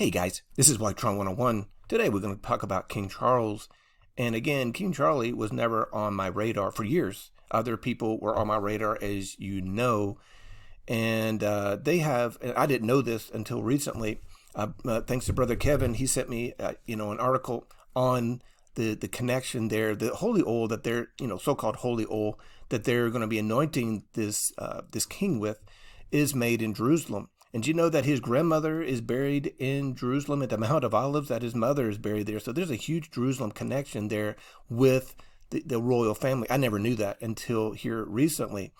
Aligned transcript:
Hey 0.00 0.08
guys, 0.08 0.40
this 0.56 0.70
is 0.70 0.78
Wallytron 0.78 1.18
101. 1.18 1.66
Today 1.86 2.08
we're 2.08 2.20
going 2.20 2.34
to 2.34 2.40
talk 2.40 2.62
about 2.62 2.88
King 2.88 3.10
Charles. 3.10 3.68
And 4.16 4.34
again, 4.34 4.72
King 4.72 4.94
Charlie 4.94 5.34
was 5.34 5.52
never 5.52 5.94
on 5.94 6.14
my 6.14 6.28
radar 6.28 6.70
for 6.70 6.84
years. 6.84 7.32
Other 7.50 7.76
people 7.76 8.18
were 8.18 8.34
on 8.34 8.46
my 8.46 8.56
radar, 8.56 8.96
as 9.02 9.38
you 9.38 9.60
know. 9.60 10.16
And 10.88 11.44
uh, 11.44 11.76
they 11.76 11.98
have, 11.98 12.38
and 12.40 12.54
I 12.54 12.64
didn't 12.64 12.86
know 12.86 13.02
this 13.02 13.28
until 13.28 13.62
recently. 13.62 14.22
Uh, 14.54 14.68
uh, 14.86 15.02
thanks 15.02 15.26
to 15.26 15.34
Brother 15.34 15.54
Kevin, 15.54 15.92
he 15.92 16.06
sent 16.06 16.30
me, 16.30 16.54
uh, 16.58 16.72
you 16.86 16.96
know, 16.96 17.12
an 17.12 17.20
article 17.20 17.66
on 17.94 18.40
the, 18.76 18.94
the 18.94 19.06
connection 19.06 19.68
there, 19.68 19.94
the 19.94 20.14
holy 20.14 20.42
oil 20.46 20.66
that 20.68 20.82
they're, 20.82 21.08
you 21.20 21.26
know, 21.26 21.36
so-called 21.36 21.76
holy 21.76 22.06
oil 22.10 22.40
that 22.70 22.84
they're 22.84 23.10
going 23.10 23.20
to 23.20 23.26
be 23.26 23.38
anointing 23.38 24.04
this 24.14 24.54
uh, 24.56 24.80
this 24.92 25.04
king 25.04 25.38
with 25.38 25.60
is 26.10 26.34
made 26.34 26.62
in 26.62 26.72
Jerusalem. 26.72 27.28
And 27.52 27.66
you 27.66 27.74
know 27.74 27.88
that 27.88 28.04
his 28.04 28.20
grandmother 28.20 28.80
is 28.80 29.00
buried 29.00 29.54
in 29.58 29.96
Jerusalem 29.96 30.42
at 30.42 30.50
the 30.50 30.58
Mount 30.58 30.84
of 30.84 30.94
Olives? 30.94 31.28
That 31.28 31.42
his 31.42 31.54
mother 31.54 31.88
is 31.88 31.98
buried 31.98 32.26
there. 32.26 32.38
So 32.38 32.52
there's 32.52 32.70
a 32.70 32.76
huge 32.76 33.10
Jerusalem 33.10 33.50
connection 33.50 34.08
there 34.08 34.36
with 34.68 35.16
the, 35.50 35.62
the 35.66 35.80
royal 35.80 36.14
family. 36.14 36.48
I 36.48 36.56
never 36.56 36.78
knew 36.78 36.94
that 36.96 37.20
until 37.20 37.72
here 37.72 38.04
recently. 38.04 38.72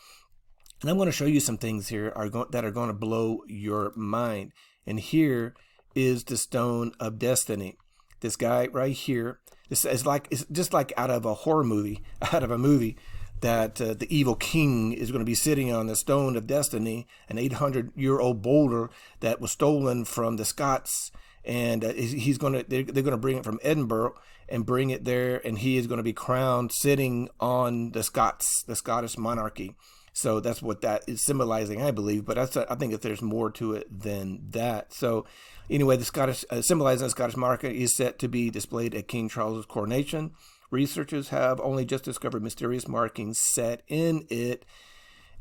And 0.80 0.88
I'm 0.88 0.96
going 0.96 1.06
to 1.06 1.12
show 1.12 1.26
you 1.26 1.40
some 1.40 1.58
things 1.58 1.88
here 1.88 2.12
are 2.14 2.28
go- 2.28 2.48
that 2.50 2.64
are 2.64 2.70
going 2.70 2.88
to 2.88 2.94
blow 2.94 3.40
your 3.48 3.92
mind. 3.96 4.52
And 4.86 5.00
here 5.00 5.54
is 5.94 6.24
the 6.24 6.36
stone 6.36 6.92
of 7.00 7.18
destiny. 7.18 7.76
This 8.20 8.36
guy 8.36 8.68
right 8.68 8.92
here. 8.92 9.40
This 9.68 9.84
is 9.84 10.06
like 10.06 10.28
it's 10.30 10.44
just 10.50 10.72
like 10.72 10.92
out 10.96 11.10
of 11.10 11.24
a 11.24 11.34
horror 11.34 11.64
movie, 11.64 12.02
out 12.32 12.42
of 12.42 12.50
a 12.50 12.58
movie 12.58 12.96
that 13.40 13.80
uh, 13.80 13.94
the 13.94 14.14
evil 14.14 14.34
king 14.34 14.92
is 14.92 15.10
going 15.10 15.20
to 15.20 15.26
be 15.26 15.34
sitting 15.34 15.72
on 15.72 15.86
the 15.86 15.96
stone 15.96 16.36
of 16.36 16.46
destiny, 16.46 17.06
an 17.28 17.38
800 17.38 17.92
year 17.96 18.20
old 18.20 18.42
boulder 18.42 18.90
that 19.20 19.40
was 19.40 19.52
stolen 19.52 20.04
from 20.04 20.36
the 20.36 20.44
Scots. 20.44 21.10
And 21.44 21.84
uh, 21.84 21.92
he's 21.94 22.38
going 22.38 22.52
to, 22.52 22.64
they're, 22.68 22.82
they're 22.82 23.02
going 23.02 23.12
to 23.12 23.16
bring 23.16 23.38
it 23.38 23.44
from 23.44 23.60
Edinburgh 23.62 24.14
and 24.48 24.66
bring 24.66 24.90
it 24.90 25.04
there. 25.04 25.40
And 25.46 25.58
he 25.58 25.76
is 25.78 25.86
going 25.86 25.98
to 25.98 26.04
be 26.04 26.12
crowned 26.12 26.72
sitting 26.72 27.28
on 27.40 27.92
the 27.92 28.02
Scots, 28.02 28.62
the 28.66 28.76
Scottish 28.76 29.16
monarchy. 29.16 29.74
So 30.12 30.40
that's 30.40 30.60
what 30.60 30.82
that 30.82 31.04
is 31.06 31.22
symbolizing, 31.22 31.80
I 31.80 31.92
believe. 31.92 32.26
But 32.26 32.36
that's, 32.36 32.56
I 32.56 32.74
think 32.74 32.92
that 32.92 33.00
there's 33.00 33.22
more 33.22 33.50
to 33.52 33.72
it 33.72 34.02
than 34.02 34.40
that. 34.50 34.92
So 34.92 35.24
anyway, 35.70 35.96
the 35.96 36.04
Scottish, 36.04 36.44
uh, 36.50 36.60
symbolizing 36.60 37.06
the 37.06 37.10
Scottish 37.10 37.36
monarchy 37.36 37.82
is 37.82 37.96
set 37.96 38.18
to 38.18 38.28
be 38.28 38.50
displayed 38.50 38.94
at 38.94 39.08
King 39.08 39.30
Charles's 39.30 39.66
coronation. 39.66 40.32
Researchers 40.70 41.30
have 41.30 41.60
only 41.60 41.84
just 41.84 42.04
discovered 42.04 42.42
mysterious 42.42 42.86
markings 42.86 43.38
set 43.52 43.82
in 43.88 44.26
it. 44.30 44.64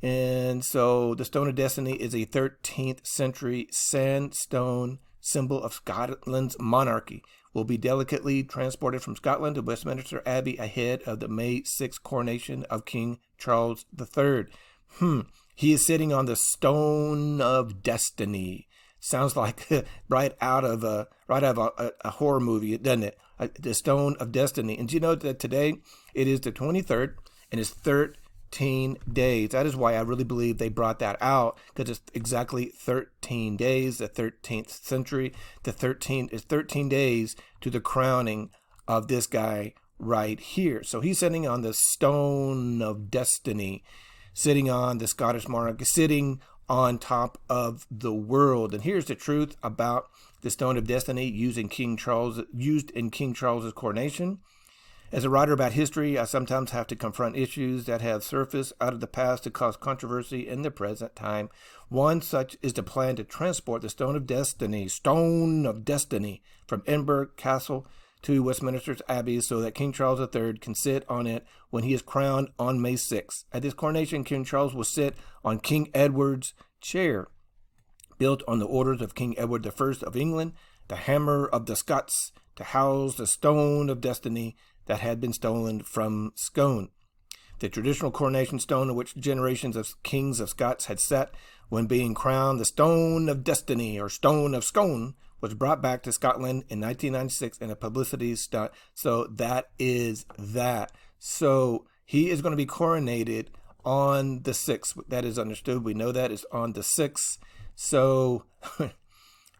And 0.01 0.63
so 0.63 1.13
the 1.13 1.25
Stone 1.25 1.49
of 1.49 1.55
Destiny 1.55 1.93
is 1.93 2.13
a 2.13 2.25
13th 2.25 3.05
century 3.05 3.67
sandstone 3.71 4.99
symbol 5.19 5.61
of 5.61 5.73
Scotland's 5.73 6.55
monarchy. 6.59 7.23
Will 7.53 7.63
be 7.63 7.77
delicately 7.77 8.43
transported 8.43 9.01
from 9.01 9.15
Scotland 9.15 9.55
to 9.55 9.61
Westminster 9.61 10.21
Abbey 10.25 10.57
ahead 10.57 11.01
of 11.03 11.19
the 11.19 11.27
May 11.27 11.61
6th 11.61 12.03
coronation 12.03 12.63
of 12.65 12.85
King 12.85 13.19
Charles 13.37 13.85
III. 13.99 14.45
Hmm. 14.93 15.21
He 15.55 15.73
is 15.73 15.85
sitting 15.85 16.13
on 16.13 16.25
the 16.25 16.35
Stone 16.35 17.41
of 17.41 17.81
Destiny. 17.83 18.67
Sounds 18.99 19.35
like 19.35 19.67
right 20.09 20.33
out 20.39 20.63
of 20.63 20.83
a 20.83 21.07
right 21.27 21.43
out 21.43 21.57
of 21.57 21.71
a, 21.77 21.91
a 22.01 22.11
horror 22.11 22.39
movie, 22.39 22.77
doesn't 22.77 23.03
it? 23.03 23.17
Uh, 23.39 23.47
the 23.57 23.73
stone 23.73 24.15
of 24.19 24.31
destiny. 24.31 24.77
And 24.77 24.91
you 24.91 24.99
know 24.99 25.15
that 25.15 25.39
today 25.39 25.75
it 26.13 26.27
is 26.27 26.41
the 26.41 26.51
23rd 26.51 27.13
and 27.51 27.61
it's 27.61 27.69
13 27.69 28.97
days? 29.11 29.49
That 29.49 29.65
is 29.65 29.75
why 29.75 29.95
I 29.95 30.01
really 30.01 30.25
believe 30.25 30.57
they 30.57 30.69
brought 30.69 30.99
that 30.99 31.17
out 31.21 31.57
because 31.73 31.89
it's 31.89 32.01
exactly 32.13 32.65
13 32.65 33.55
days, 33.55 33.99
the 33.99 34.09
13th 34.09 34.69
century. 34.69 35.33
The 35.63 35.71
13 35.71 36.29
is 36.33 36.41
13 36.41 36.89
days 36.89 37.35
to 37.61 37.69
the 37.69 37.79
crowning 37.79 38.49
of 38.87 39.07
this 39.07 39.25
guy 39.25 39.73
right 39.99 40.39
here. 40.39 40.83
So 40.83 40.99
he's 40.99 41.19
sitting 41.19 41.47
on 41.47 41.61
the 41.61 41.73
stone 41.73 42.81
of 42.81 43.09
destiny, 43.09 43.83
sitting 44.33 44.69
on 44.69 44.97
the 44.97 45.07
Scottish 45.07 45.47
monarch, 45.47 45.79
sitting 45.83 46.41
on 46.67 46.99
top 46.99 47.39
of 47.49 47.85
the 47.89 48.13
world. 48.13 48.73
And 48.73 48.83
here's 48.83 49.05
the 49.05 49.15
truth 49.15 49.55
about 49.63 50.09
the 50.41 50.49
Stone 50.49 50.77
of 50.77 50.87
Destiny 50.87 51.27
used 51.27 51.57
in 51.57 51.69
King 51.69 51.97
Charles 51.97 52.41
used 52.53 52.91
in 52.91 53.09
King 53.09 53.33
Charles's 53.33 53.73
coronation. 53.73 54.39
As 55.11 55.23
a 55.23 55.29
writer 55.29 55.53
about 55.53 55.71
history, 55.71 56.19
I 56.19 56.25
sometimes 56.25 56.69
have 56.69 56.85
to 56.87 56.95
confront 56.95 57.35
issues 57.35 57.85
that 57.85 58.01
have 58.01 58.23
surfaced 58.23 58.73
out 58.79 58.93
of 58.93 58.99
the 58.99 59.07
past 59.07 59.43
to 59.43 59.49
cause 59.49 59.75
controversy 59.75 60.47
in 60.47 60.61
the 60.61 60.69
present 60.69 61.15
time. 61.15 61.49
One 61.87 62.21
such 62.21 62.57
is 62.61 62.73
the 62.73 62.83
plan 62.83 63.15
to 63.15 63.23
transport 63.23 63.81
the 63.81 63.89
Stone 63.89 64.15
of 64.15 64.27
Destiny, 64.27 64.87
Stone 64.87 65.65
of 65.65 65.83
Destiny, 65.83 66.43
from 66.67 66.83
Edinburgh 66.85 67.29
Castle 67.37 67.87
to 68.21 68.43
Westminster's 68.43 69.01
Abbey 69.09 69.41
so 69.41 69.61
that 69.61 69.73
King 69.73 69.91
Charles 69.91 70.19
III 70.19 70.59
can 70.59 70.75
sit 70.75 71.09
on 71.09 71.25
it 71.25 71.43
when 71.71 71.83
he 71.83 71.93
is 71.93 72.03
crowned 72.03 72.49
on 72.59 72.81
May 72.81 72.95
6. 72.95 73.45
At 73.51 73.63
this 73.63 73.73
coronation, 73.73 74.23
King 74.23 74.43
Charles 74.43 74.75
will 74.75 74.83
sit 74.83 75.15
on 75.43 75.59
King 75.59 75.89
Edward's 75.95 76.53
chair 76.81 77.29
built 78.19 78.43
on 78.47 78.59
the 78.59 78.67
orders 78.67 79.01
of 79.01 79.15
King 79.15 79.37
Edward 79.39 79.65
I 79.65 79.71
of 80.05 80.15
England, 80.15 80.53
the 80.87 80.95
hammer 80.97 81.47
of 81.47 81.65
the 81.65 81.75
Scots, 81.75 82.31
to 82.55 82.63
house 82.63 83.15
the 83.15 83.25
stone 83.25 83.89
of 83.89 84.01
destiny 84.01 84.55
that 84.85 84.99
had 84.99 85.19
been 85.19 85.33
stolen 85.33 85.81
from 85.81 86.33
Scone. 86.35 86.89
The 87.59 87.69
traditional 87.69 88.11
coronation 88.11 88.59
stone 88.59 88.89
on 88.89 88.95
which 88.95 89.15
generations 89.17 89.75
of 89.75 90.01
kings 90.03 90.39
of 90.39 90.49
Scots 90.49 90.85
had 90.85 90.99
sat 90.99 91.31
when 91.69 91.87
being 91.87 92.13
crowned, 92.13 92.59
the 92.59 92.65
stone 92.65 93.29
of 93.29 93.43
destiny 93.43 93.99
or 93.99 94.09
stone 94.09 94.53
of 94.53 94.63
Scone, 94.63 95.15
was 95.41 95.53
brought 95.53 95.81
back 95.81 96.03
to 96.03 96.11
Scotland 96.11 96.65
in 96.69 96.79
1996 96.81 97.59
in 97.59 97.71
a 97.71 97.75
publicity 97.75 98.35
stunt. 98.35 98.71
So 98.93 99.25
that 99.27 99.69
is 99.77 100.25
that. 100.37 100.91
So 101.17 101.85
he 102.05 102.29
is 102.29 102.41
going 102.41 102.51
to 102.51 102.57
be 102.57 102.65
coronated 102.65 103.47
on 103.85 104.43
the 104.43 104.51
6th. 104.51 105.07
That 105.07 105.25
is 105.25 105.39
understood. 105.39 105.83
We 105.83 105.93
know 105.93 106.11
that 106.11 106.31
is 106.31 106.45
on 106.51 106.73
the 106.73 106.81
6th. 106.81 107.37
So 107.81 108.43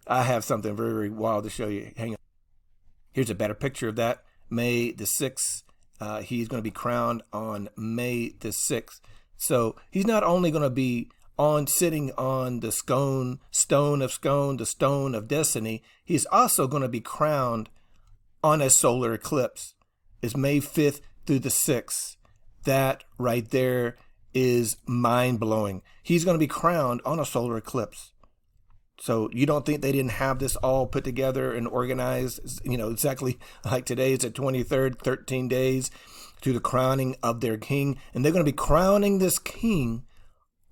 I 0.07 0.23
have 0.23 0.43
something 0.43 0.75
very, 0.75 0.91
very 0.91 1.09
wild 1.09 1.45
to 1.45 1.49
show 1.49 1.69
you. 1.69 1.93
Hang 1.95 2.11
on. 2.11 2.17
Here's 3.13 3.29
a 3.29 3.35
better 3.35 3.53
picture 3.53 3.87
of 3.87 3.95
that. 3.95 4.23
May 4.49 4.91
the 4.91 5.05
6th. 5.05 5.63
Uh, 6.01 6.19
he's 6.19 6.49
going 6.49 6.61
to 6.61 6.69
be 6.69 6.69
crowned 6.69 7.23
on 7.31 7.69
May 7.77 8.33
the 8.41 8.49
6th. 8.49 8.99
So 9.37 9.77
he's 9.89 10.05
not 10.05 10.23
only 10.23 10.51
going 10.51 10.63
to 10.63 10.69
be 10.69 11.09
on 11.37 11.65
sitting 11.65 12.11
on 12.17 12.59
the 12.59 12.73
scone, 12.73 13.39
stone 13.51 14.01
of 14.01 14.11
scone, 14.11 14.57
the 14.57 14.65
stone 14.65 15.15
of 15.15 15.29
destiny, 15.29 15.81
he's 16.03 16.25
also 16.25 16.67
going 16.67 16.83
to 16.83 16.89
be 16.89 16.99
crowned 16.99 17.69
on 18.43 18.61
a 18.61 18.69
solar 18.69 19.13
eclipse. 19.13 19.75
It's 20.21 20.35
May 20.35 20.59
5th 20.59 20.99
through 21.25 21.39
the 21.39 21.47
6th. 21.47 22.17
That 22.65 23.05
right 23.17 23.49
there 23.49 23.95
is 24.33 24.77
mind 24.85 25.39
blowing. 25.39 25.81
He's 26.03 26.25
going 26.25 26.35
to 26.35 26.39
be 26.39 26.47
crowned 26.47 27.01
on 27.05 27.19
a 27.19 27.25
solar 27.25 27.57
eclipse. 27.57 28.11
So 29.01 29.29
you 29.31 29.45
don't 29.45 29.65
think 29.65 29.81
they 29.81 29.91
didn't 29.91 30.11
have 30.11 30.39
this 30.39 30.55
all 30.57 30.85
put 30.85 31.03
together 31.03 31.53
and 31.53 31.67
organized, 31.67 32.61
you 32.63 32.77
know, 32.77 32.89
exactly 32.89 33.39
like 33.65 33.85
today 33.85 34.13
is 34.13 34.19
the 34.19 34.31
23rd, 34.31 34.99
13 34.99 35.47
days 35.47 35.89
to 36.41 36.53
the 36.53 36.59
crowning 36.59 37.15
of 37.23 37.41
their 37.41 37.57
king. 37.57 37.99
And 38.13 38.23
they're 38.23 38.31
going 38.31 38.45
to 38.45 38.51
be 38.51 38.55
crowning 38.55 39.19
this 39.19 39.39
king 39.39 40.03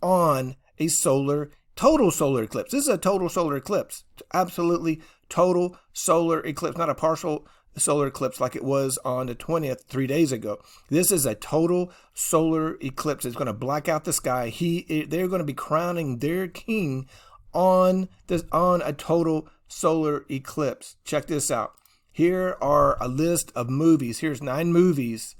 on 0.01 0.55
a 0.77 0.87
solar, 0.87 1.51
total 1.75 2.11
solar 2.11 2.43
eclipse. 2.43 2.71
This 2.71 2.83
is 2.83 2.89
a 2.89 2.97
total 2.97 3.29
solar 3.29 3.55
eclipse. 3.55 4.03
Absolutely 4.33 5.01
total 5.29 5.77
solar 5.93 6.45
eclipse, 6.45 6.77
not 6.77 6.89
a 6.89 6.95
partial 6.95 7.47
solar 7.77 8.07
eclipse 8.07 8.39
like 8.39 8.55
it 8.55 8.63
was 8.63 8.97
on 9.05 9.27
the 9.27 9.35
20th 9.35 9.83
three 9.83 10.07
days 10.07 10.31
ago. 10.31 10.59
This 10.89 11.11
is 11.11 11.25
a 11.25 11.35
total 11.35 11.91
solar 12.13 12.77
eclipse. 12.81 13.25
It's 13.25 13.35
going 13.35 13.47
to 13.47 13.53
black 13.53 13.87
out 13.87 14.03
the 14.03 14.13
sky. 14.13 14.49
He, 14.49 15.05
they're 15.07 15.27
going 15.27 15.39
to 15.39 15.45
be 15.45 15.53
crowning 15.53 16.19
their 16.19 16.47
king 16.47 17.07
on 17.53 18.09
this 18.27 18.43
on 18.51 18.81
a 18.83 18.93
total 18.93 19.47
solar 19.67 20.25
eclipse. 20.29 20.95
Check 21.03 21.27
this 21.27 21.49
out. 21.51 21.73
Here 22.11 22.57
are 22.61 22.97
a 23.01 23.07
list 23.07 23.51
of 23.55 23.69
movies. 23.69 24.19
Here's 24.19 24.41
nine 24.41 24.71
movies 24.71 25.35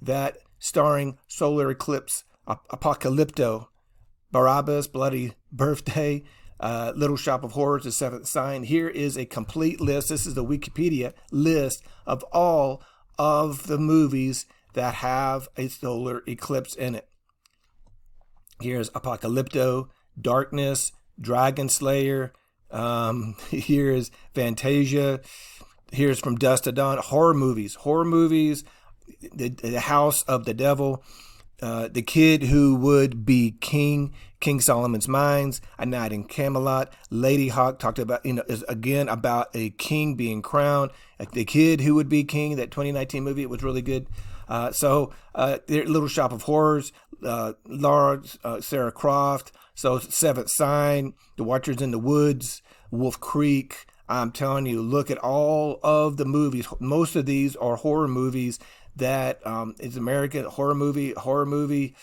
that 0.00 0.38
starring 0.58 1.18
solar 1.26 1.70
eclipse, 1.70 2.24
Apocalypto, 2.46 3.66
Barabbas, 4.30 4.86
Bloody 4.86 5.34
Birthday, 5.50 6.22
uh, 6.60 6.92
Little 6.94 7.16
Shop 7.16 7.42
of 7.42 7.52
Horrors, 7.52 7.84
The 7.84 7.92
Seventh 7.92 8.28
Sign. 8.28 8.62
Here 8.64 8.88
is 8.88 9.16
a 9.16 9.24
complete 9.24 9.80
list. 9.80 10.10
This 10.10 10.26
is 10.26 10.34
the 10.34 10.44
Wikipedia 10.44 11.14
list 11.32 11.82
of 12.06 12.22
all 12.32 12.82
of 13.18 13.66
the 13.66 13.78
movies 13.78 14.46
that 14.74 14.94
have 14.94 15.48
a 15.56 15.68
solar 15.68 16.22
eclipse 16.28 16.74
in 16.74 16.94
it. 16.94 17.08
Here's 18.60 18.90
Apocalypto, 18.90 19.88
Darkness, 20.20 20.92
Dragon 21.20 21.68
Slayer. 21.68 22.32
Um, 22.70 23.36
here's 23.50 24.10
Fantasia. 24.34 25.20
Here's 25.92 26.20
From 26.20 26.36
Dusk 26.36 26.64
to 26.64 26.72
Dawn. 26.72 26.98
Horror 26.98 27.34
movies. 27.34 27.74
Horror 27.76 28.04
movies. 28.04 28.64
The, 29.34 29.48
the 29.48 29.80
House 29.80 30.22
of 30.24 30.44
the 30.44 30.54
Devil. 30.54 31.02
Uh, 31.62 31.88
the 31.88 32.02
kid 32.02 32.44
who 32.44 32.74
would 32.74 33.26
be 33.26 33.54
king, 33.60 34.12
King 34.40 34.60
Solomon's 34.60 35.08
Mines, 35.08 35.60
A 35.78 35.84
Knight 35.84 36.12
in 36.12 36.24
Camelot, 36.24 36.92
Ladyhawke 37.12 37.78
talked 37.78 37.98
about, 37.98 38.24
you 38.24 38.32
know, 38.32 38.44
is 38.48 38.62
again 38.64 39.08
about 39.08 39.48
a 39.54 39.70
king 39.70 40.14
being 40.14 40.40
crowned, 40.42 40.90
the 41.32 41.44
kid 41.44 41.82
who 41.82 41.94
would 41.94 42.08
be 42.08 42.24
king. 42.24 42.56
That 42.56 42.70
2019 42.70 43.22
movie, 43.22 43.42
it 43.42 43.50
was 43.50 43.62
really 43.62 43.82
good. 43.82 44.06
Uh, 44.48 44.72
so, 44.72 45.12
uh, 45.34 45.58
Little 45.68 46.08
Shop 46.08 46.32
of 46.32 46.42
Horrors, 46.42 46.92
uh, 47.24 47.52
Laura, 47.66 48.22
uh, 48.42 48.60
Sarah 48.60 48.90
Croft, 48.90 49.52
so 49.74 49.98
Seventh 49.98 50.50
Sign, 50.50 51.14
The 51.36 51.44
Watchers 51.44 51.80
in 51.80 51.90
the 51.90 51.98
Woods, 51.98 52.62
Wolf 52.90 53.20
Creek. 53.20 53.86
I'm 54.10 54.32
telling 54.32 54.66
you, 54.66 54.82
look 54.82 55.10
at 55.10 55.18
all 55.18 55.78
of 55.84 56.16
the 56.16 56.24
movies. 56.24 56.66
Most 56.80 57.14
of 57.14 57.26
these 57.26 57.54
are 57.56 57.76
horror 57.76 58.08
movies 58.08 58.58
that 58.96 59.44
um, 59.46 59.76
is 59.78 59.96
American 59.96 60.44
horror 60.44 60.74
movie, 60.74 61.12
horror 61.12 61.46
movie. 61.46 61.94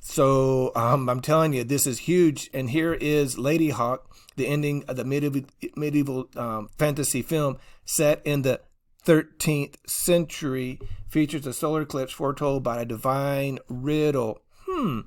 So 0.00 0.70
um, 0.76 1.08
I'm 1.08 1.20
telling 1.20 1.52
you, 1.52 1.64
this 1.64 1.86
is 1.86 1.98
huge. 1.98 2.48
And 2.54 2.70
here 2.70 2.94
is 2.94 3.34
Ladyhawke, 3.34 4.02
the 4.36 4.46
ending 4.46 4.84
of 4.86 4.96
the 4.96 5.04
medieval, 5.04 5.42
medieval 5.74 6.28
um, 6.36 6.68
fantasy 6.78 7.22
film 7.22 7.58
set 7.84 8.22
in 8.24 8.42
the 8.42 8.60
13th 9.04 9.74
century, 9.88 10.78
features 11.08 11.46
a 11.46 11.52
solar 11.52 11.82
eclipse 11.82 12.12
foretold 12.12 12.62
by 12.62 12.80
a 12.80 12.84
divine 12.84 13.58
riddle. 13.68 14.40
Hmm. 14.66 15.00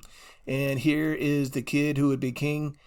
And 0.46 0.80
here 0.80 1.14
is 1.14 1.52
the 1.52 1.62
kid 1.62 1.98
who 1.98 2.10
would 2.10 2.20
be 2.20 2.34
king. 2.34 2.78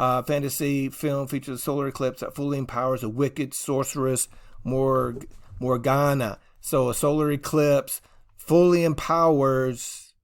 Uh, 0.00 0.22
fantasy 0.22 0.88
film 0.88 1.28
features 1.28 1.58
a 1.58 1.62
solar 1.62 1.86
eclipse 1.86 2.20
that 2.20 2.34
fully 2.34 2.56
empowers 2.56 3.02
a 3.02 3.08
wicked 3.10 3.52
sorceress 3.52 4.28
Morg- 4.64 5.28
Morgana. 5.60 6.38
So 6.58 6.88
a 6.88 6.94
solar 6.94 7.30
eclipse 7.30 8.00
fully 8.34 8.82
empowers, 8.82 10.14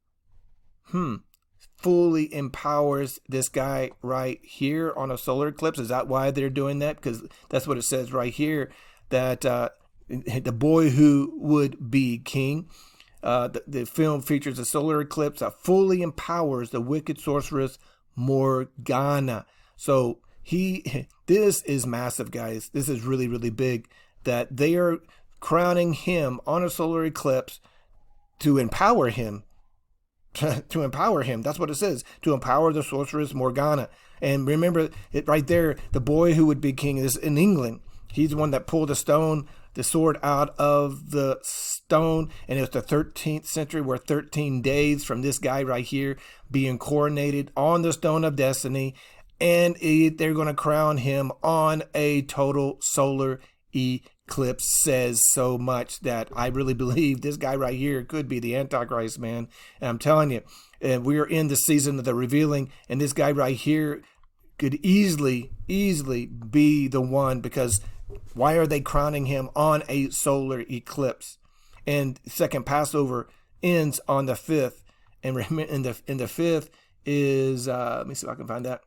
hmm, 0.85 1.17
fully 1.77 2.33
empowers 2.35 3.19
this 3.29 3.51
guy 3.51 3.91
right 4.01 4.41
here 4.43 4.95
on 4.97 5.11
a 5.11 5.19
solar 5.19 5.49
eclipse. 5.49 5.79
Is 5.79 5.91
that 5.91 6.09
why 6.09 6.31
they're 6.31 6.49
doing 6.49 6.79
that? 6.79 6.97
Because 6.97 7.23
that's 7.51 7.67
what 7.67 7.77
it 7.77 7.83
says 7.83 8.15
right 8.15 8.33
here 8.33 8.71
that 9.11 9.45
uh, 9.45 9.69
the 10.09 10.53
boy 10.53 10.89
who 10.89 11.35
would 11.37 11.91
be 11.91 12.17
king. 12.17 12.71
Uh, 13.23 13.49
the, 13.49 13.63
the 13.67 13.85
film 13.85 14.23
features 14.23 14.59
a 14.59 14.65
solar 14.65 15.03
eclipse 15.03 15.41
that 15.41 15.61
fully 15.61 16.01
empowers 16.01 16.71
the 16.71 16.81
wicked 16.81 17.21
sorceress 17.21 17.79
Morgana. 18.17 19.45
So 19.77 20.19
he, 20.43 21.07
this 21.27 21.63
is 21.63 21.87
massive, 21.87 22.31
guys. 22.31 22.71
This 22.73 22.89
is 22.89 23.03
really, 23.03 23.29
really 23.29 23.51
big. 23.51 23.89
That 24.25 24.57
they 24.57 24.75
are 24.75 24.99
crowning 25.41 25.93
him 25.93 26.41
on 26.47 26.65
a 26.65 26.71
solar 26.71 27.05
eclipse 27.05 27.61
to 28.41 28.59
empower 28.59 29.11
him. 29.11 29.45
to 30.69 30.83
empower 30.83 31.23
him. 31.23 31.43
That's 31.43 31.59
what 31.59 31.71
it 31.71 31.77
says. 31.77 32.05
To 32.23 32.35
empower 32.35 32.73
the 32.73 32.83
sorceress 32.83 33.35
Morgana. 33.35 33.89
And 34.21 34.47
remember 34.47 34.91
it 35.13 35.29
right 35.29 35.47
there, 35.47 35.77
the 35.93 36.01
boy 36.01 36.35
who 36.35 36.47
would 36.47 36.61
be 36.61 36.73
king 36.73 36.99
is 36.99 37.17
in 37.17 37.39
England. 37.39 37.81
He's 38.13 38.31
the 38.31 38.37
one 38.37 38.51
that 38.53 38.67
pulled 38.67 38.89
the 38.89 38.95
stone, 38.95 39.47
the 39.75 39.85
sword 39.85 40.19
out 40.23 40.55
of 40.59 41.11
the 41.11 41.39
stone. 41.43 42.31
And 42.49 42.59
it 42.59 42.63
was 42.63 42.71
the 42.71 42.83
13th 42.83 43.47
century, 43.47 43.81
where 43.81 43.99
13 43.99 44.63
days 44.63 45.05
from 45.05 45.23
this 45.23 45.39
guy 45.39 45.63
right 45.63 45.85
here 45.85 46.17
being 46.51 46.79
coronated 46.79 47.49
on 47.57 47.83
the 47.83 47.93
stone 47.93 48.25
of 48.25 48.37
destiny. 48.37 48.95
And 49.41 49.77
they're 49.77 50.35
going 50.35 50.47
to 50.47 50.55
crown 50.55 50.99
him 50.99 51.31
on 51.43 51.83
a 51.95 52.23
total 52.23 52.79
solar 52.81 53.41
eclipse 53.75 54.83
says 54.83 55.23
so 55.33 55.59
much 55.59 56.01
that 56.01 56.29
I 56.35 56.49
really 56.49 56.75
believe 56.85 57.21
this 57.21 57.37
guy 57.37 57.55
right 57.55 57.77
here 57.77 58.03
could 58.05 58.29
be 58.29 58.39
the 58.39 58.57
Antichrist, 58.57 59.19
man. 59.19 59.49
And 59.81 59.89
I'm 59.89 59.99
telling 59.99 60.31
you, 60.31 60.43
and 60.81 61.05
we 61.05 61.19
are 61.19 61.27
in 61.27 61.49
the 61.49 61.57
season 61.57 61.99
of 61.99 62.05
the 62.05 62.15
revealing, 62.15 62.71
and 62.89 63.01
this 63.01 63.13
guy 63.13 63.31
right 63.31 63.57
here 63.57 64.03
could 64.59 64.75
easily, 64.77 65.53
easily 65.69 66.27
be 66.27 66.89
the 66.89 67.01
one 67.01 67.41
because 67.41 67.81
why 68.35 68.55
are 68.55 68.67
they 68.67 68.81
crowning 68.81 69.27
him 69.27 69.51
on 69.55 69.83
a 69.89 70.11
solar 70.11 70.61
eclipse? 70.61 71.39
And 71.87 72.19
second 72.27 72.67
Passover 72.67 73.29
ends 73.63 74.01
on 74.09 74.27
the 74.27 74.37
fifth, 74.37 74.83
and 75.23 75.39
in 75.39 75.83
the 75.83 76.01
in 76.07 76.17
the 76.19 76.29
fifth 76.29 76.71
is 77.05 77.69
uh, 77.69 77.97
let 77.99 78.07
me 78.07 78.15
see 78.15 78.27
if 78.27 78.33
I 78.33 78.37
can 78.37 78.47
find 78.47 78.65
that 78.65 78.83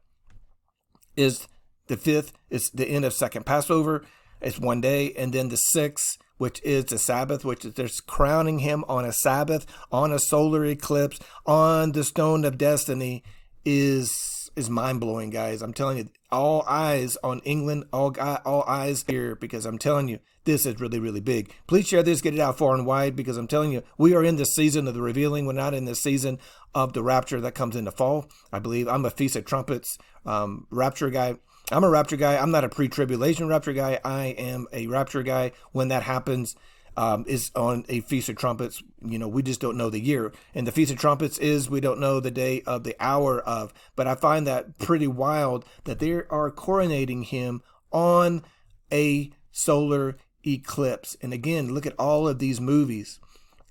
is 1.20 1.48
the 1.88 1.98
fifth 1.98 2.34
is 2.50 2.70
the 2.74 2.88
end 2.88 3.06
of 3.06 3.14
second 3.14 3.46
Passover 3.46 4.04
it's 4.42 4.60
one 4.60 4.82
day. 4.82 5.14
And 5.14 5.34
then 5.34 5.50
the 5.50 5.58
sixth, 5.58 6.18
which 6.38 6.62
is 6.64 6.86
the 6.86 6.98
Sabbath, 6.98 7.44
which 7.44 7.66
is 7.66 7.74
there's 7.74 8.00
crowning 8.02 8.60
him 8.60 8.86
on 8.88 9.06
a 9.06 9.12
Sabbath, 9.12 9.66
on 9.92 10.12
a 10.12 10.20
solar 10.20 10.66
eclipse, 10.66 11.20
on 11.46 11.92
the 11.92 12.04
stone 12.04 12.46
of 12.46 12.58
destiny 12.58 13.24
is 13.66 14.39
is 14.60 14.70
mind 14.70 15.00
blowing, 15.00 15.30
guys. 15.30 15.62
I'm 15.62 15.74
telling 15.74 15.98
you, 15.98 16.10
all 16.32 16.64
eyes 16.68 17.18
on 17.24 17.40
England, 17.40 17.86
all 17.92 18.16
all 18.46 18.64
eyes 18.68 19.04
here 19.08 19.36
because 19.36 19.66
I'm 19.66 19.80
telling 19.80 20.08
you, 20.08 20.20
this 20.44 20.66
is 20.66 20.80
really 20.80 21.00
really 21.00 21.22
big. 21.22 21.52
Please 21.66 21.88
share 21.88 22.04
this, 22.04 22.22
get 22.22 22.36
it 22.36 22.40
out 22.40 22.58
far 22.58 22.76
and 22.76 22.86
wide 22.86 23.16
because 23.16 23.38
I'm 23.38 23.48
telling 23.48 23.72
you, 23.72 23.82
we 23.98 24.14
are 24.14 24.24
in 24.24 24.36
the 24.36 24.46
season 24.46 24.88
of 24.88 24.94
the 24.94 25.02
revealing. 25.02 25.46
We're 25.46 25.54
not 25.54 25.74
in 25.74 25.86
the 25.86 25.96
season 25.96 26.38
of 26.76 26.94
the 26.94 27.02
rapture 27.02 27.42
that 27.42 27.56
comes 27.56 27.76
in 27.76 27.86
the 27.86 27.92
fall. 27.92 28.30
I 28.54 28.60
believe 28.60 28.88
I'm 28.88 29.06
a 29.06 29.10
Feast 29.10 29.36
of 29.36 29.46
Trumpets 29.46 29.98
um, 30.26 30.68
rapture 30.70 31.10
guy. 31.10 31.36
I'm 31.72 31.84
a 31.84 31.90
rapture 31.90 32.18
guy. 32.18 32.38
I'm 32.38 32.52
not 32.52 32.64
a 32.64 32.70
pre-tribulation 32.70 33.48
rapture 33.48 33.74
guy. 33.74 34.00
I 34.04 34.28
am 34.28 34.68
a 34.74 34.88
rapture 34.88 35.24
guy. 35.24 35.52
When 35.72 35.90
that 35.90 36.04
happens, 36.04 36.56
um, 37.00 37.24
is 37.30 37.50
on 37.56 37.86
a 37.88 38.02
feast 38.02 38.28
of 38.28 38.36
trumpets. 38.36 38.84
You 39.02 39.18
know, 39.18 39.30
we 39.30 39.42
just 39.42 39.62
don't 39.62 39.78
know 39.78 39.90
the 39.90 40.02
year, 40.02 40.34
and 40.54 40.68
the 40.68 40.72
feast 40.74 40.92
of 40.92 41.00
trumpets 41.00 41.38
is 41.38 41.70
we 41.70 41.80
don't 41.80 42.02
know 42.02 42.20
the 42.20 42.30
day 42.30 42.62
of 42.68 42.84
the 42.84 42.94
hour 43.00 43.40
of. 43.40 43.74
But 43.96 44.06
I 44.06 44.16
find 44.16 44.46
that 44.46 44.78
pretty 44.80 45.08
wild 45.08 45.64
that 45.86 46.00
they 46.00 46.12
are 46.12 46.52
coronating 46.52 47.24
him 47.24 47.64
on 47.94 48.44
a 48.92 49.32
solar 49.50 50.18
eclipse. 50.46 51.16
And 51.22 51.32
again, 51.32 51.74
look 51.74 51.86
at 51.86 51.98
all 51.98 52.28
of 52.28 52.40
these 52.40 52.60
movies. 52.60 53.22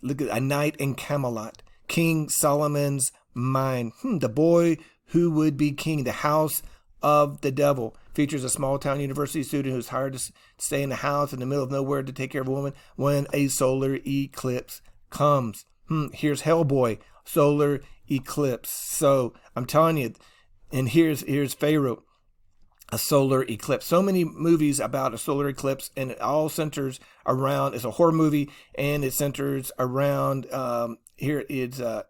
Look 0.01 0.23
at 0.23 0.35
A 0.35 0.41
Knight 0.41 0.77
in 0.77 0.95
Camelot, 0.95 1.63
King 1.87 2.31
Solomon's 2.31 3.13
Mine, 3.35 3.93
hmm, 4.01 4.19
The 4.19 4.31
Boy 4.31 4.79
Who 5.09 5.31
Would 5.33 5.59
Be 5.59 5.73
King, 5.73 6.05
The 6.05 6.13
House 6.13 6.63
of 7.03 7.43
the 7.43 7.53
Devil 7.53 7.95
features 8.19 8.43
a 8.43 8.51
small 8.51 8.81
town 8.81 8.99
university 8.99 9.45
student 9.45 9.73
who's 9.73 9.91
hired 9.91 10.13
to 10.13 10.33
stay 10.57 10.83
in 10.83 10.89
the 10.89 10.97
house 10.97 11.33
in 11.33 11.39
the 11.39 11.47
middle 11.47 11.63
of 11.63 11.71
nowhere 11.71 12.03
to 12.03 12.13
take 12.13 12.33
care 12.33 12.41
of 12.41 12.49
a 12.49 12.51
woman 12.51 12.73
when 12.97 13.29
a 13.33 13.47
solar 13.47 14.01
eclipse 14.05 14.83
comes. 15.09 15.67
Hmm, 15.87 16.07
here's 16.13 16.43
Hellboy, 16.43 16.99
solar 17.25 17.81
eclipse. 18.11 18.71
So 18.71 19.35
I'm 19.55 19.67
telling 19.67 19.99
you, 19.99 20.15
and 20.73 20.89
here's 20.89 21.21
here's 21.21 21.55
Pharaoh, 21.55 22.03
a 22.91 22.99
solar 22.99 23.45
eclipse. 23.45 23.87
So 23.87 24.03
many 24.03 24.25
movies 24.25 24.81
about 24.81 25.15
a 25.15 25.19
solar 25.19 25.49
eclipse, 25.49 25.93
and 25.97 26.11
it 26.11 26.21
all 26.21 26.49
centers 26.49 26.99
around. 27.25 27.75
It's 27.75 27.85
a 27.85 27.93
horror 27.93 28.11
movie, 28.11 28.51
and 28.75 29.05
it 29.05 29.13
centers 29.13 29.71
around. 29.79 30.53
Um, 30.53 30.99
here 31.15 31.45
it's 31.49 31.79
uh, 31.79 32.03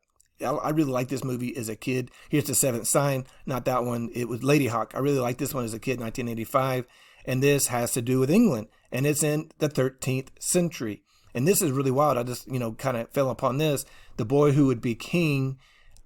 I 0.45 0.71
really 0.71 0.93
like 0.93 1.09
this 1.09 1.25
movie 1.25 1.57
as 1.57 1.69
a 1.69 1.77
kid. 1.77 2.11
Here's 2.29 2.45
the 2.45 2.55
Seventh 2.55 2.87
Sign, 2.87 3.27
not 3.47 3.65
that 3.65 3.85
one. 3.85 4.11
It 4.15 4.29
was 4.29 4.41
Ladyhawke. 4.41 4.95
I 4.95 5.01
really 5.01 5.19
like 5.19 5.39
this 5.39 5.53
one 5.53 5.65
as 5.65 5.75
a 5.75 5.81
kid, 5.81 6.01
1985, 6.01 6.87
and 7.25 7.43
this 7.43 7.69
has 7.69 7.93
to 7.93 8.03
do 8.03 8.21
with 8.21 8.31
England, 8.31 8.69
and 8.93 9.07
it's 9.07 9.23
in 9.23 9.51
the 9.59 9.69
13th 9.69 10.29
century. 10.39 11.03
And 11.35 11.47
this 11.47 11.61
is 11.61 11.73
really 11.73 11.91
wild. 11.91 12.19
I 12.19 12.23
just, 12.23 12.47
you 12.47 12.59
know, 12.59 12.73
kind 12.73 12.97
of 12.97 13.11
fell 13.11 13.31
upon 13.31 13.59
this. 13.59 13.85
The 14.17 14.25
boy 14.25 14.53
who 14.53 14.67
would 14.67 14.81
be 14.81 14.95
king, 14.95 15.59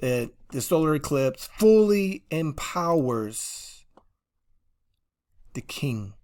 uh, 0.03 0.27
the 0.51 0.61
solar 0.61 0.95
eclipse 0.95 1.49
fully 1.59 2.25
empowers 2.31 3.85
the 5.55 5.61
king. 5.61 6.15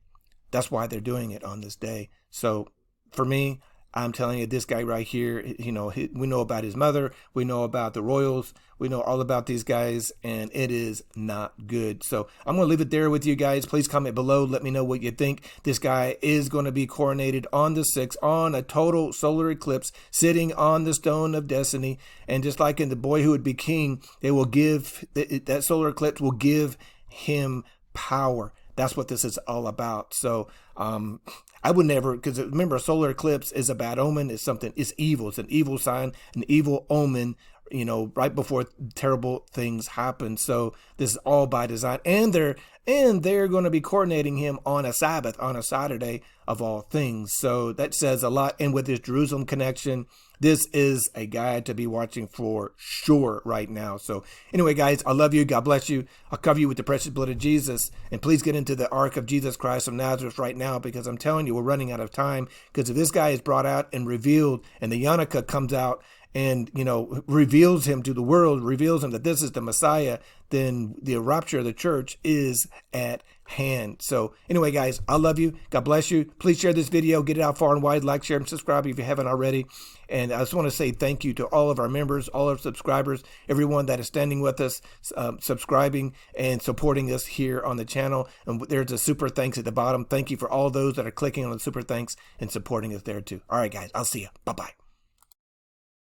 That's 0.51 0.71
why 0.71 0.87
they're 0.87 1.01
doing 1.01 1.31
it 1.31 1.45
on 1.45 1.61
this 1.61 1.77
day. 1.77 2.11
So 2.31 2.69
for 3.13 3.25
me, 3.25 3.61
I'm 3.95 4.13
telling 4.13 4.39
you, 4.39 4.47
this 4.47 4.65
guy 4.65 4.83
right 4.83 5.07
here, 5.07 5.41
you 5.59 5.73
know, 5.73 5.89
he, 5.89 6.11
we 6.13 6.27
know 6.27 6.41
about 6.41 6.65
his 6.65 6.77
mother, 6.77 7.13
we 7.33 7.45
know 7.45 7.65
about 7.65 7.95
the 7.95 8.03
Royals, 8.03 8.53
we 8.79 8.89
know 8.89 9.01
all 9.01 9.21
about 9.21 9.47
these 9.47 9.65
guys, 9.65 10.13
and 10.23 10.51
it 10.53 10.71
is 10.71 11.03
not 11.17 11.67
good. 11.67 12.05
So 12.05 12.29
I'm 12.47 12.57
going 12.57 12.67
to 12.67 12.71
leave 12.71 12.81
it 12.81 12.91
there 12.91 13.11
with 13.11 13.27
you 13.27 13.35
guys. 13.35 13.67
Please 13.67 13.89
comment 13.89 14.15
below. 14.15 14.45
Let 14.45 14.63
me 14.63 14.71
know 14.71 14.85
what 14.85 15.03
you 15.03 15.11
think. 15.11 15.51
This 15.65 15.79
guy 15.79 16.17
is 16.23 16.49
going 16.49 16.67
to 16.67 16.73
be 16.73 16.87
coronated 16.87 17.47
on 17.53 17.75
the 17.75 17.81
6th 17.81 18.17
on 18.23 18.55
a 18.55 18.63
total 18.63 19.13
solar 19.13 19.51
eclipse, 19.51 19.91
sitting 20.11 20.53
on 20.53 20.85
the 20.85 20.95
stone 20.95 21.35
of 21.35 21.47
destiny. 21.47 21.99
And 22.29 22.43
just 22.43 22.61
like 22.61 22.81
in 22.81 22.91
The 22.91 22.97
Boy 22.97 23.23
Who 23.23 23.31
Would 23.31 23.43
Be 23.43 23.55
King, 23.55 24.03
they 24.21 24.31
will 24.31 24.45
give, 24.45 25.05
that 25.15 25.65
solar 25.65 25.89
eclipse 25.89 26.21
will 26.21 26.33
give 26.33 26.77
him 27.09 27.65
power. 27.95 28.53
That's 28.77 28.97
what 28.97 29.09
this 29.09 29.25
is 29.25 29.39
all 29.39 29.67
about. 29.67 30.15
So, 30.15 30.47
um, 30.77 31.21
I 31.63 31.71
would 31.71 31.87
never, 31.87 32.15
because 32.15 32.41
remember, 32.41 32.77
a 32.77 32.81
solar 32.81 33.11
eclipse 33.11 33.53
is 33.53 33.69
a 33.69 33.75
bad 33.75 33.99
omen. 33.99 34.31
It's 34.31 34.43
something, 34.43 34.73
it's 34.77 34.93
evil. 34.97 35.29
It's 35.29 35.39
an 35.39 35.47
evil 35.49 35.79
sign, 35.79 36.13
an 36.35 36.45
evil 36.49 36.87
omen 36.89 37.37
you 37.71 37.85
know, 37.85 38.13
right 38.15 38.35
before 38.35 38.67
terrible 38.95 39.47
things 39.51 39.89
happen. 39.89 40.37
So 40.37 40.75
this 40.97 41.13
is 41.13 41.17
all 41.19 41.47
by 41.47 41.67
design. 41.67 41.99
And 42.05 42.33
they're 42.33 42.57
and 42.89 43.23
they're 43.23 43.49
going 43.49 43.65
to 43.65 43.71
be 43.71 43.83
coordinating 43.83 44.39
him 44.39 44.59
on 44.65 44.87
a 44.87 44.95
Sabbath, 44.95 45.39
on 45.39 45.57
a 45.57 45.63
Saturday 45.63 46.23
of 46.47 46.63
all 46.63 46.81
things. 46.81 47.35
So 47.35 47.75
that 47.75 47.93
says 47.93 48.23
a 48.23 48.31
lot. 48.31 48.57
And 48.59 48.73
with 48.73 48.87
this 48.87 49.01
Jerusalem 49.01 49.45
connection, 49.45 50.07
this 50.41 50.67
is 50.73 51.11
a 51.15 51.27
guy 51.27 51.61
to 51.61 51.75
be 51.75 51.87
watching 51.87 52.27
for 52.27 52.73
sure 52.79 53.43
right 53.45 53.69
now. 53.69 53.99
So 53.99 54.25
anyway, 54.55 54.73
guys, 54.73 55.03
I 55.05 55.13
love 55.13 55.35
you. 55.35 55.45
God 55.45 55.65
bless 55.65 55.91
you. 55.91 56.07
I'll 56.31 56.39
cover 56.39 56.61
you 56.61 56.69
with 56.69 56.79
the 56.79 56.83
precious 56.83 57.11
blood 57.11 57.29
of 57.29 57.37
Jesus. 57.37 57.91
And 58.11 58.23
please 58.23 58.41
get 58.41 58.57
into 58.57 58.75
the 58.75 58.91
ark 58.91 59.19
of 59.19 59.27
Jesus 59.27 59.57
Christ 59.57 59.87
of 59.87 59.93
Nazareth 59.93 60.39
right 60.39 60.57
now 60.57 60.79
because 60.79 61.07
I'm 61.07 61.19
telling 61.19 61.47
you, 61.47 61.55
we're 61.55 61.63
running 61.63 61.93
out 61.93 62.01
of 62.01 62.11
time. 62.11 62.49
Because 62.73 62.89
if 62.89 62.97
this 62.97 63.11
guy 63.11 63.31
is 63.31 63.43
brought 63.43 63.67
out 63.67 63.89
and 63.93 64.07
revealed 64.07 64.65
and 64.81 64.91
the 64.91 65.05
Yanaka 65.05 65.47
comes 65.47 65.75
out 65.75 66.03
and 66.35 66.71
you 66.75 66.85
know 66.85 67.23
reveals 67.27 67.87
him 67.87 68.03
to 68.03 68.13
the 68.13 68.23
world 68.23 68.63
reveals 68.63 69.03
him 69.03 69.11
that 69.11 69.25
this 69.25 69.43
is 69.43 69.53
the 69.53 69.61
messiah 69.61 70.19
then 70.51 70.95
the 71.01 71.17
rapture 71.17 71.59
of 71.59 71.65
the 71.65 71.73
church 71.73 72.19
is 72.25 72.69
at 72.93 73.23
hand. 73.49 73.99
So 74.01 74.35
anyway 74.49 74.71
guys 74.71 75.01
i 75.09 75.17
love 75.17 75.39
you. 75.39 75.55
God 75.71 75.85
bless 75.85 76.11
you. 76.11 76.27
Please 76.39 76.59
share 76.59 76.73
this 76.73 76.89
video. 76.89 77.23
Get 77.23 77.39
it 77.39 77.43
out 77.43 77.59
far 77.59 77.75
and 77.75 77.83
wide. 77.83 78.05
Like 78.05 78.25
share 78.25 78.37
and 78.37 78.49
subscribe 78.49 78.87
if 78.87 78.99
you 78.99 79.05
haven't 79.05 79.27
already. 79.27 79.67
And 80.09 80.33
i 80.33 80.39
just 80.39 80.55
want 80.55 80.67
to 80.67 80.71
say 80.71 80.91
thank 80.91 81.25
you 81.25 81.35
to 81.35 81.47
all 81.47 81.71
of 81.71 81.79
our 81.79 81.89
members 81.89 82.29
all 82.29 82.49
our 82.49 82.59
subscribers 82.59 83.23
everyone 83.49 83.87
that 83.87 84.01
is 84.01 84.07
standing 84.07 84.41
with 84.41 84.61
us 84.61 84.81
um, 85.17 85.39
subscribing 85.41 86.15
and 86.37 86.63
supporting 86.63 87.13
us 87.13 87.27
here 87.27 87.63
on 87.63 87.77
the 87.77 87.85
channel. 87.85 88.29
And 88.47 88.61
there's 88.69 88.93
a 88.93 88.99
super 88.99 89.29
thanks 89.29 89.59
at 89.59 89.65
the 89.65 89.73
bottom. 89.73 90.05
Thank 90.05 90.31
you 90.31 90.37
for 90.37 90.51
all 90.51 90.71
those 90.71 90.95
that 90.95 91.07
are 91.07 91.11
clicking 91.11 91.45
on 91.45 91.53
the 91.53 91.59
super 91.59 91.83
thanks 91.83 92.17
and 92.39 92.51
supporting 92.51 92.95
us 92.95 93.03
there 93.03 93.21
too. 93.21 93.41
All 93.51 93.59
right 93.59 93.73
guys 93.73 93.91
i'll 93.95 94.05
see 94.05 94.21
you 94.21 94.29
bye 94.45 94.53
bye 94.53 94.78